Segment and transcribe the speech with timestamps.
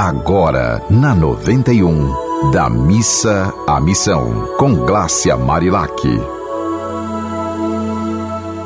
[0.00, 5.90] Agora, na 91, da missa à missão, com Glácia Marilac.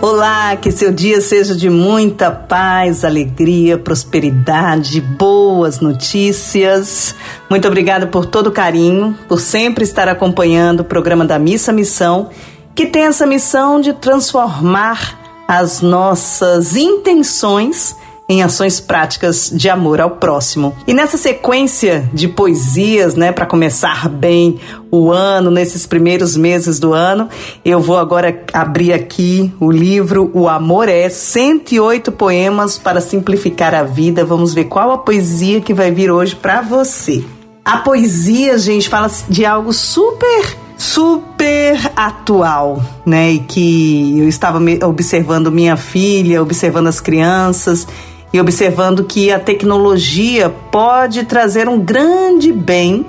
[0.02, 7.14] Olá, que seu dia seja de muita paz, alegria, prosperidade, boas notícias.
[7.48, 12.28] Muito obrigada por todo o carinho, por sempre estar acompanhando o programa da Missa Missão,
[12.74, 15.18] que tem essa missão de transformar
[15.48, 17.96] as nossas intenções
[18.28, 20.74] em ações práticas de amor ao próximo.
[20.86, 24.58] E nessa sequência de poesias, né, para começar bem
[24.90, 27.28] o ano, nesses primeiros meses do ano,
[27.64, 33.82] eu vou agora abrir aqui o livro O Amor é 108 poemas para simplificar a
[33.82, 34.24] vida.
[34.24, 37.24] Vamos ver qual a poesia que vai vir hoje para você.
[37.64, 43.32] A poesia, gente, fala de algo super super atual, né?
[43.32, 47.86] E que eu estava observando minha filha, observando as crianças
[48.32, 53.06] e observando que a tecnologia pode trazer um grande bem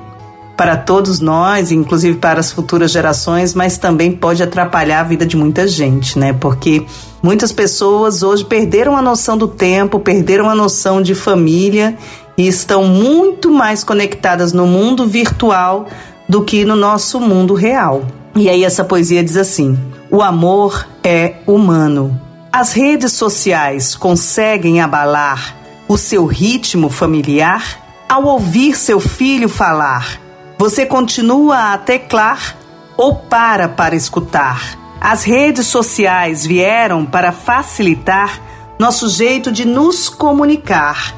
[0.55, 5.35] para todos nós, inclusive para as futuras gerações, mas também pode atrapalhar a vida de
[5.35, 6.33] muita gente, né?
[6.33, 6.85] Porque
[7.21, 11.97] muitas pessoas hoje perderam a noção do tempo, perderam a noção de família
[12.37, 15.87] e estão muito mais conectadas no mundo virtual
[16.27, 18.05] do que no nosso mundo real.
[18.35, 19.77] E aí essa poesia diz assim:
[20.09, 22.19] O amor é humano.
[22.51, 25.55] As redes sociais conseguem abalar
[25.87, 27.79] o seu ritmo familiar?
[28.07, 30.19] Ao ouvir seu filho falar,
[30.57, 32.55] você continua a teclar
[32.95, 34.77] ou para para escutar?
[35.01, 38.39] As redes sociais vieram para facilitar
[38.79, 41.13] nosso jeito de nos comunicar.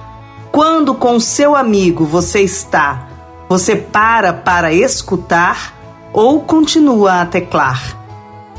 [0.51, 3.04] Quando com seu amigo você está,
[3.47, 5.73] você para para escutar
[6.13, 7.97] ou continua a teclar?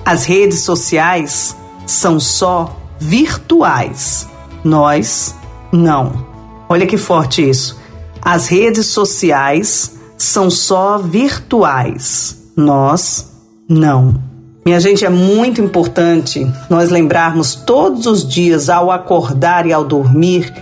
[0.05, 1.56] As redes sociais
[1.87, 4.28] são só virtuais.
[4.62, 5.34] Nós
[5.73, 6.27] não.
[6.69, 7.78] Olha que forte isso.
[8.23, 12.50] As redes sociais são só virtuais.
[12.56, 13.33] Nós
[13.69, 14.15] não.
[14.65, 20.53] Minha gente, é muito importante nós lembrarmos todos os dias, ao acordar e ao dormir,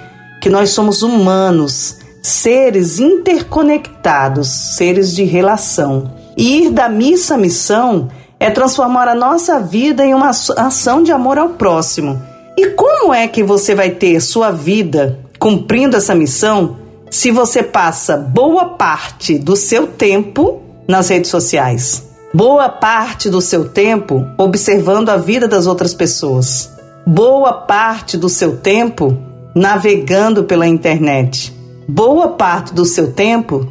[0.42, 6.10] que nós somos humanos, seres interconectados, seres de relação.
[6.34, 8.08] E ir da missa à missão
[8.40, 12.20] é transformar a nossa vida em uma ação de amor ao próximo.
[12.56, 16.78] E como é que você vai ter sua vida cumprindo essa missão
[17.10, 22.08] se você passa boa parte do seu tempo nas redes sociais?
[22.32, 26.72] Boa parte do seu tempo observando a vida das outras pessoas.
[27.06, 29.14] Boa parte do seu tempo
[29.54, 31.53] navegando pela internet.
[31.86, 33.66] Boa parte do seu tempo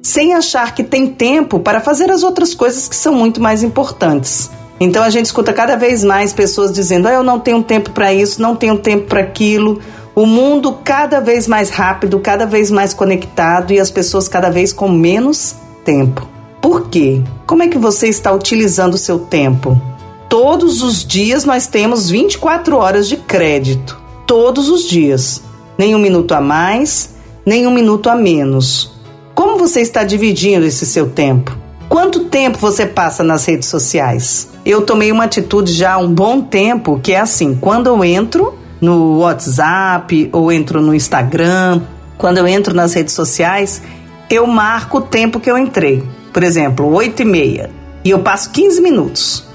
[0.00, 4.48] sem achar que tem tempo para fazer as outras coisas que são muito mais importantes.
[4.78, 8.14] Então a gente escuta cada vez mais pessoas dizendo: ah, eu não tenho tempo para
[8.14, 9.80] isso, não tenho tempo para aquilo.
[10.14, 14.72] O mundo cada vez mais rápido, cada vez mais conectado e as pessoas cada vez
[14.72, 16.26] com menos tempo.
[16.62, 17.22] Por quê?
[17.46, 19.80] Como é que você está utilizando o seu tempo?
[20.28, 24.00] Todos os dias nós temos 24 horas de crédito.
[24.26, 25.42] Todos os dias.
[25.76, 27.15] Nem um minuto a mais,
[27.46, 28.92] nem um minuto a menos.
[29.32, 31.56] Como você está dividindo esse seu tempo?
[31.88, 34.48] Quanto tempo você passa nas redes sociais?
[34.64, 38.58] Eu tomei uma atitude já há um bom tempo que é assim: quando eu entro
[38.80, 41.82] no WhatsApp ou entro no Instagram,
[42.18, 43.80] quando eu entro nas redes sociais,
[44.28, 46.02] eu marco o tempo que eu entrei.
[46.32, 47.70] Por exemplo, 8 e meia.
[48.04, 49.46] E eu passo 15 minutos.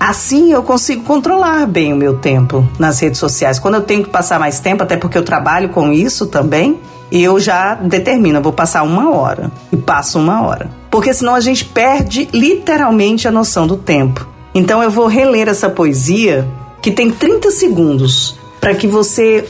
[0.00, 3.58] Assim eu consigo controlar bem o meu tempo nas redes sociais.
[3.58, 6.80] Quando eu tenho que passar mais tempo, até porque eu trabalho com isso também,
[7.12, 10.70] eu já determino, vou passar uma hora e passo uma hora.
[10.90, 14.26] Porque senão a gente perde literalmente a noção do tempo.
[14.54, 16.48] Então eu vou reler essa poesia
[16.80, 19.46] que tem 30 segundos para que você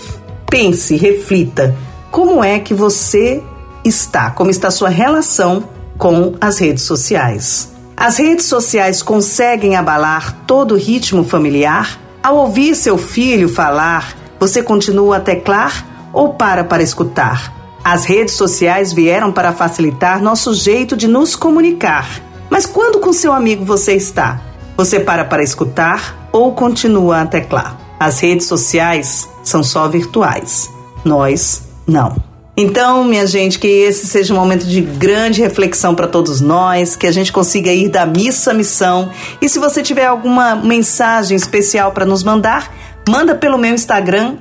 [0.51, 1.77] pense, reflita
[2.11, 3.41] como é que você
[3.85, 5.63] está, como está a sua relação
[5.97, 7.70] com as redes sociais.
[8.01, 12.01] As redes sociais conseguem abalar todo o ritmo familiar?
[12.23, 17.53] Ao ouvir seu filho falar, você continua a teclar ou para para escutar.
[17.85, 22.09] As redes sociais vieram para facilitar nosso jeito de nos comunicar.
[22.49, 24.41] Mas quando com seu amigo você está?
[24.79, 27.77] Você para para escutar ou continua a teclar?
[28.01, 30.71] As redes sociais são só virtuais.
[31.05, 32.30] Nós não.
[32.63, 37.07] Então, minha gente, que esse seja um momento de grande reflexão para todos nós, que
[37.07, 39.09] a gente consiga ir da missa à missão.
[39.41, 42.71] E se você tiver alguma mensagem especial para nos mandar,
[43.09, 44.37] manda pelo meu Instagram,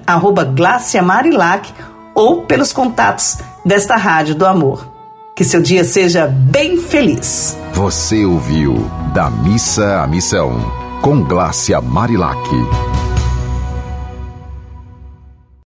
[0.53, 1.73] @glaciamarilac
[2.13, 4.85] ou pelos contatos desta Rádio do Amor.
[5.33, 7.57] Que seu dia seja bem feliz.
[7.71, 10.59] Você ouviu Da Missa à Missão,
[11.01, 12.37] com Glácia Marilac.